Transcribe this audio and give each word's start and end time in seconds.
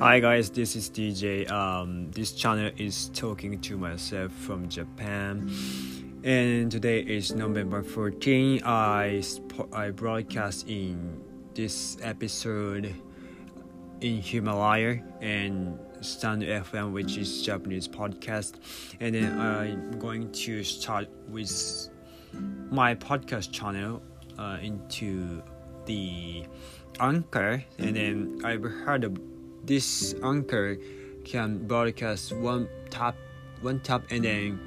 Hi 0.00 0.20
guys, 0.20 0.50
this 0.50 0.76
is 0.76 0.90
DJ. 0.90 1.50
Um, 1.50 2.10
this 2.10 2.32
channel 2.32 2.70
is 2.76 3.08
talking 3.14 3.58
to 3.62 3.78
myself 3.78 4.30
from 4.30 4.68
Japan, 4.68 5.50
and 6.22 6.70
today 6.70 7.00
is 7.00 7.34
November 7.34 7.82
14. 7.82 8.60
I 8.62 9.22
I 9.72 9.90
broadcast 9.92 10.68
in 10.68 11.24
this 11.54 11.96
episode 12.02 12.94
in 14.02 14.20
Himalaya 14.20 15.02
and 15.22 15.78
Stand 16.02 16.42
FM, 16.42 16.92
which 16.92 17.16
is 17.16 17.40
Japanese 17.40 17.88
podcast, 17.88 18.56
and 19.00 19.14
then 19.14 19.40
I'm 19.40 19.98
going 19.98 20.30
to 20.44 20.62
start 20.62 21.08
with 21.26 21.88
my 22.70 22.94
podcast 22.94 23.50
channel 23.50 24.02
uh, 24.38 24.58
into 24.60 25.42
the 25.86 26.44
anchor, 27.00 27.64
and 27.78 27.96
then 27.96 28.40
I've 28.44 28.62
heard 28.62 29.04
of 29.04 29.16
this 29.66 30.14
anchor 30.22 30.78
can 31.24 31.66
broadcast 31.66 32.32
one 32.32 32.68
tap, 32.90 33.16
one 33.60 33.80
tap, 33.80 34.04
and 34.10 34.24
then 34.24 34.60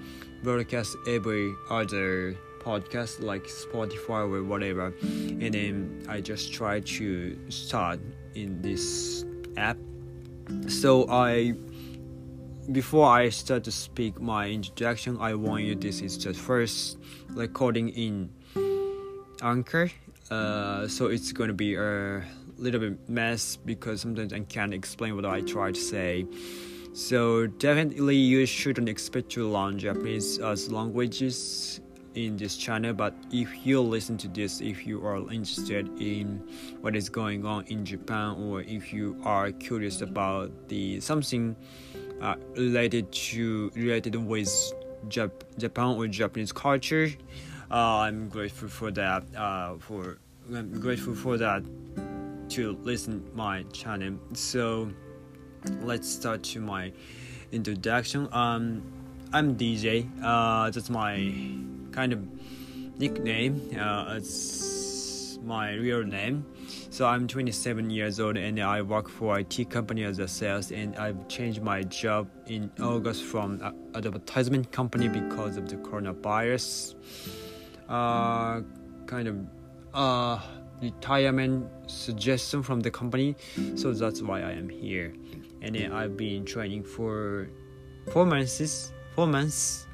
broadcast 0.43 0.95
every 1.07 1.53
other 1.69 2.35
podcast 2.59 3.21
like 3.23 3.45
Spotify 3.45 4.29
or 4.29 4.43
whatever. 4.43 4.93
And 5.01 5.53
then 5.53 6.05
I 6.07 6.21
just 6.21 6.53
try 6.53 6.81
to 6.81 7.37
start 7.49 7.99
in 8.35 8.61
this 8.61 9.25
app. 9.57 9.77
So 10.67 11.09
I 11.09 11.53
before 12.71 13.07
I 13.07 13.29
start 13.29 13.63
to 13.63 13.71
speak 13.71 14.21
my 14.21 14.49
introduction, 14.49 15.17
I 15.19 15.33
want 15.33 15.63
you 15.63 15.75
this 15.75 16.01
is 16.01 16.17
just 16.17 16.39
first 16.39 16.97
recording 17.29 17.89
in 17.89 18.29
Anchor. 19.41 19.89
Uh, 20.29 20.87
so 20.87 21.07
it's 21.07 21.31
gonna 21.31 21.53
be 21.53 21.75
a 21.75 22.23
little 22.59 22.79
bit 22.79 23.09
mess 23.09 23.55
because 23.55 24.01
sometimes 24.01 24.33
I 24.33 24.39
can't 24.41 24.73
explain 24.73 25.15
what 25.15 25.25
I 25.25 25.41
try 25.41 25.71
to 25.71 25.79
say. 25.79 26.25
So 26.93 27.47
definitely 27.47 28.15
you 28.15 28.45
shouldn't 28.45 28.89
expect 28.89 29.29
to 29.31 29.47
learn 29.47 29.79
Japanese 29.79 30.39
as 30.39 30.71
languages 30.71 31.79
in 32.15 32.37
this 32.37 32.57
channel 32.57 32.93
but 32.93 33.13
if 33.31 33.65
you 33.65 33.79
listen 33.79 34.17
to 34.17 34.27
this 34.27 34.61
if 34.61 34.87
you 34.87 35.05
are 35.05 35.17
interested 35.31 35.87
in 36.01 36.41
what 36.81 36.95
is 36.95 37.07
going 37.07 37.45
on 37.45 37.63
in 37.67 37.85
Japan 37.85 38.35
or 38.35 38.61
if 38.61 38.91
you 38.91 39.15
are 39.23 39.51
curious 39.51 40.01
about 40.01 40.51
the 40.69 40.99
something 40.99 41.55
uh, 42.21 42.35
related 42.55 43.11
to 43.11 43.71
related 43.75 44.15
with 44.15 44.49
Jap- 45.07 45.45
Japan 45.57 45.95
or 45.95 46.07
Japanese 46.07 46.51
culture 46.51 47.09
uh, 47.71 47.99
I'm 47.99 48.27
grateful 48.27 48.67
for 48.67 48.91
that 48.91 49.23
uh, 49.35 49.75
for 49.77 50.17
I'm 50.53 50.79
grateful 50.79 51.13
for 51.13 51.37
that 51.37 51.63
to 52.49 52.77
listen 52.83 53.23
my 53.33 53.63
channel. 53.73 54.17
So 54.33 54.91
let's 55.81 56.09
start 56.09 56.43
to 56.43 56.59
my 56.59 56.91
introduction. 57.51 58.27
Um, 58.31 58.83
I'm 59.31 59.55
DJ. 59.55 60.09
Uh, 60.23 60.69
that's 60.71 60.89
my 60.89 61.31
kind 61.91 62.13
of 62.13 62.19
nickname. 62.97 63.77
Uh, 63.79 64.15
it's 64.17 65.37
my 65.43 65.73
real 65.73 66.03
name. 66.03 66.45
So 66.89 67.05
I'm 67.05 67.27
27 67.27 67.89
years 67.89 68.19
old 68.19 68.37
and 68.37 68.59
I 68.59 68.81
work 68.81 69.09
for 69.09 69.39
IT 69.39 69.69
company 69.69 70.03
as 70.03 70.19
a 70.19 70.27
sales 70.27 70.71
and 70.71 70.95
I've 70.95 71.27
changed 71.27 71.61
my 71.61 71.83
job 71.83 72.27
in 72.47 72.71
August 72.81 73.23
from 73.23 73.61
advertisement 73.93 74.71
company 74.71 75.07
because 75.07 75.57
of 75.57 75.69
the 75.69 75.75
coronavirus. 75.77 76.95
Uh, 77.87 78.61
kind 79.05 79.27
of 79.27 79.37
uh 79.91 80.39
retirement 80.81 81.67
suggestion 81.87 82.63
from 82.63 82.79
the 82.79 82.91
company. 82.91 83.35
So 83.75 83.93
that's 83.93 84.21
why 84.21 84.41
i 84.41 84.51
am 84.51 84.69
here. 84.69 85.13
And 85.61 85.75
then 85.75 85.91
i've 85.91 86.15
been 86.15 86.45
training 86.45 86.83
for 86.83 87.49
four 88.11 88.25
months 88.25 88.91
four 89.15 89.27
months 89.27 89.87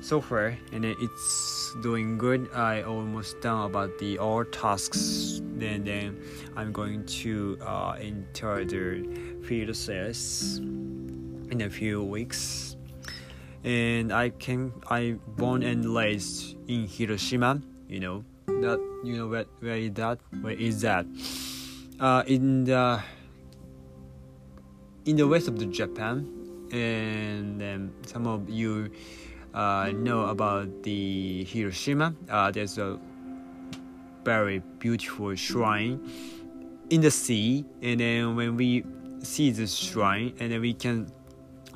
so 0.00 0.20
far. 0.20 0.56
And 0.72 0.84
then 0.84 0.94
it's 1.00 1.74
doing 1.82 2.18
good. 2.18 2.48
I 2.54 2.82
almost 2.82 3.40
done 3.40 3.66
about 3.66 3.98
the 3.98 4.18
all 4.18 4.44
tasks. 4.44 5.40
Then 5.56 5.84
then 5.84 6.22
i'm 6.56 6.72
going 6.72 7.04
to 7.24 7.58
uh, 7.62 7.96
enter 8.00 8.64
the 8.64 9.04
field 9.42 9.74
sales 9.74 10.58
in 11.50 11.62
a 11.62 11.70
few 11.70 12.02
weeks. 12.02 12.76
And 13.64 14.12
i 14.12 14.30
came 14.30 14.72
i 14.88 15.16
born 15.36 15.62
and 15.62 15.94
raised 15.94 16.56
in 16.68 16.86
hiroshima 16.86 17.60
you 17.88 17.98
know 17.98 18.24
that 18.48 18.80
you 19.04 19.16
know 19.16 19.26
where 19.28 19.46
where 19.60 19.76
is 19.76 19.92
that? 19.94 20.18
Where 20.40 20.54
is 20.54 20.80
that? 20.82 21.06
Uh, 22.00 22.22
in 22.26 22.64
the 22.64 23.00
in 25.04 25.16
the 25.16 25.26
west 25.26 25.48
of 25.48 25.58
the 25.58 25.66
Japan 25.66 26.26
and 26.72 27.62
um, 27.62 27.92
some 28.06 28.26
of 28.26 28.48
you 28.48 28.90
uh, 29.54 29.90
know 29.94 30.26
about 30.26 30.82
the 30.82 31.44
Hiroshima. 31.44 32.14
Uh, 32.28 32.50
there's 32.50 32.78
a 32.78 32.98
very 34.24 34.60
beautiful 34.78 35.34
shrine 35.34 36.00
in 36.90 37.00
the 37.00 37.10
sea 37.10 37.64
and 37.82 38.00
then 38.00 38.36
when 38.36 38.56
we 38.56 38.84
see 39.22 39.50
the 39.50 39.66
shrine 39.66 40.34
and 40.40 40.52
then 40.52 40.60
we 40.60 40.74
can 40.74 41.10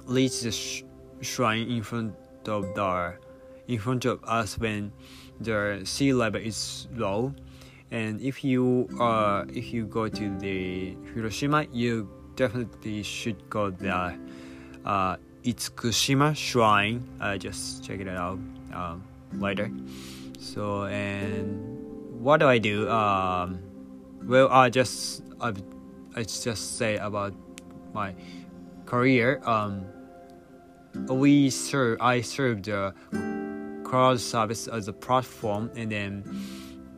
reach 0.06 0.43
the 0.43 0.50
sh- 0.50 0.83
shrine 1.21 1.69
in 1.69 1.83
front 1.83 2.15
of 2.47 2.75
the 2.75 3.15
in 3.72 3.78
front 3.78 4.05
of 4.05 4.22
us 4.25 4.59
when 4.59 4.93
the 5.41 5.81
sea 5.84 6.12
level 6.12 6.41
is 6.41 6.87
low. 6.94 7.34
And 7.91 8.21
if 8.21 8.44
you 8.44 8.88
uh 9.00 9.44
if 9.49 9.72
you 9.72 9.84
go 9.87 10.09
to 10.09 10.38
the 10.38 10.97
Hiroshima 11.12 11.66
you 11.72 12.09
definitely 12.37 13.03
should 13.03 13.49
go 13.49 13.71
there. 13.71 14.16
Uh 14.84 15.16
Itsukushima 15.44 16.37
shrine. 16.37 17.03
Uh, 17.21 17.37
just 17.37 17.83
check 17.83 17.99
it 17.99 18.06
out 18.06 18.38
um, 18.72 19.03
later. 19.34 19.72
So 20.39 20.84
and 20.84 21.59
what 22.22 22.39
do 22.39 22.47
I 22.47 22.59
do? 22.59 22.89
Um 22.89 23.59
well 24.25 24.49
I 24.49 24.71
just 24.71 25.25
I 25.41 25.53
I 26.15 26.22
just 26.22 26.78
say 26.78 26.97
about 26.97 27.34
my 27.93 28.15
career. 28.87 29.43
Um 29.44 29.84
we 31.09 31.50
serve 31.50 32.00
I 32.00 32.21
served 32.21 32.66
the 32.66 32.94
cloud 33.92 34.19
service 34.19 34.69
as 34.69 34.88
a 34.88 34.92
platform 34.92 35.70
and 35.76 35.92
then 35.92 36.25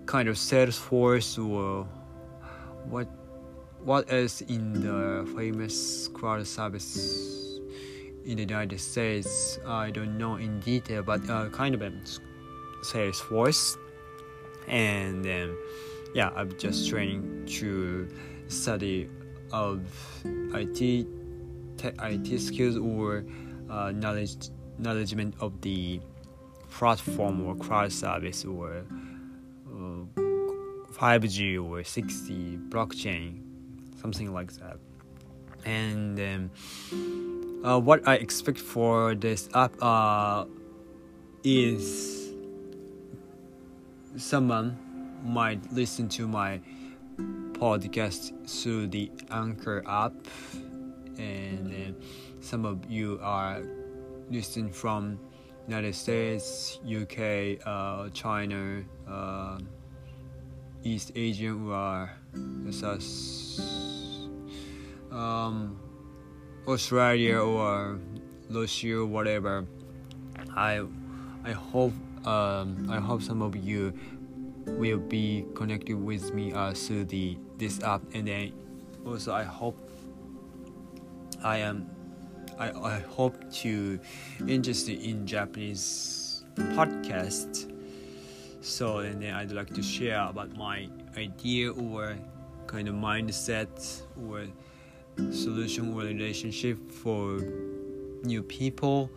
kind 0.06 0.28
of 0.28 0.37
Salesforce 0.37 1.37
or 1.44 1.88
what 2.88 3.09
what 3.82 4.12
else 4.12 4.43
in 4.43 4.75
the 4.75 5.28
famous 5.34 6.06
cloud 6.15 6.47
service 6.47 7.59
in 8.25 8.37
the 8.37 8.43
United 8.43 8.78
States? 8.78 9.59
I 9.66 9.91
don't 9.91 10.16
know 10.16 10.37
in 10.37 10.60
detail 10.60 11.03
but 11.03 11.28
uh, 11.28 11.49
kind 11.49 11.75
of 11.75 11.82
a 11.82 11.91
Salesforce. 12.84 13.76
And 14.69 15.25
then 15.25 15.56
yeah 16.15 16.31
I'm 16.37 16.56
just 16.61 16.88
training 16.88 17.47
to 17.59 18.09
study 18.47 19.11
of 19.50 19.81
IT 20.22 21.09
IT 21.82 22.38
skills 22.38 22.76
or 22.76 23.25
uh, 23.69 23.91
knowledge 23.91 24.37
knowledgement 24.78 25.34
of 25.41 25.61
the 25.61 26.00
platform 26.79 27.47
or 27.47 27.55
cloud 27.55 27.93
service 27.93 28.45
or 28.45 28.85
uh, 29.69 30.21
5G 30.93 31.57
or 31.57 31.83
6G 31.83 32.69
blockchain, 32.69 33.41
something 34.01 34.33
like 34.33 34.53
that. 34.55 34.79
And 35.65 36.19
um, 36.21 37.65
uh, 37.65 37.79
what 37.79 38.07
I 38.07 38.17
expect 38.17 38.59
for 38.59 39.15
this 39.15 39.49
app 39.55 39.73
uh, 39.81 40.45
is 41.45 42.33
someone 44.17 44.77
might 45.25 45.73
listen 45.73 46.09
to 46.11 46.27
my 46.27 46.61
podcast 47.53 48.32
through 48.49 48.88
the 48.88 49.11
Anchor 49.31 49.82
app, 49.87 50.12
and 51.19 51.73
uh, 51.73 51.93
some 52.41 52.65
of 52.65 52.91
you 52.91 53.19
are 53.23 53.62
listening 54.31 54.70
from 54.70 55.19
United 55.66 55.94
States, 55.94 56.78
UK, 56.84 57.58
uh, 57.64 58.08
China, 58.11 58.82
uh, 59.08 59.58
East 60.82 61.12
Asian 61.14 61.70
or 61.70 62.11
such, 62.70 63.05
um, 65.11 65.81
Australia 66.69 67.38
or 67.38 67.99
Russia, 68.50 69.05
whatever. 69.05 69.64
I 70.55 70.84
I 71.44 71.52
hope 71.52 71.93
um, 72.26 72.88
I 72.90 73.00
hope 73.00 73.22
some 73.22 73.40
of 73.40 73.56
you 73.56 73.93
will 74.67 74.99
be 74.99 75.44
connected 75.55 75.94
with 75.94 76.32
me 76.34 76.52
uh, 76.52 76.72
through 76.72 77.06
the 77.06 77.38
this 77.56 77.82
app, 77.82 78.02
and 78.12 78.28
then 78.28 78.52
also 79.06 79.32
I 79.32 79.44
hope 79.44 79.76
I 81.43 81.58
am 81.58 81.88
I, 82.59 82.71
I 82.71 82.99
hope 83.01 83.35
to 83.62 83.99
interested 84.47 85.01
in 85.01 85.27
Japanese 85.27 86.45
podcast. 86.56 87.71
So 88.61 88.99
and 88.99 89.23
then 89.23 89.35
I'd 89.35 89.53
like 89.53 89.75
to 89.75 89.83
share 89.83 90.21
about 90.29 90.56
my 90.56 90.89
idea 91.17 91.73
or 91.73 92.17
kind 92.67 92.89
of 92.89 92.95
mindset 92.95 94.03
or 94.29 94.47
solution 95.33 95.93
or 95.93 96.03
relationship 96.03 96.79
for 96.91 97.41
new 98.23 98.43
people. 98.43 99.11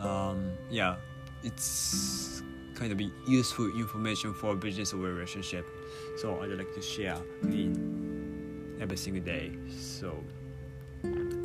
Um, 0.00 0.52
yeah, 0.70 0.96
it's 1.42 2.42
kind 2.74 2.92
of 2.92 3.00
useful 3.26 3.66
information 3.66 4.34
for 4.34 4.54
business 4.56 4.92
or 4.92 4.98
relationship. 4.98 5.66
So 6.16 6.40
I'd 6.40 6.50
like 6.50 6.74
to 6.74 6.82
share 6.82 7.16
in 7.42 8.78
every 8.80 8.96
single 8.96 9.22
day. 9.22 9.52
So 9.68 10.22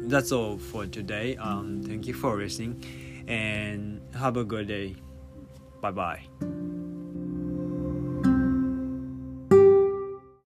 that's 0.10 0.32
all 0.32 0.58
for 0.58 0.86
today. 0.86 1.36
Um, 1.38 1.82
thank 1.84 2.08
you 2.08 2.14
for 2.14 2.38
listening 2.38 2.84
and 3.28 4.02
have 4.16 4.38
a 4.38 4.44
good 4.44 4.68
day. 4.68 4.96
Bye 5.82 5.92
bye. 5.92 6.65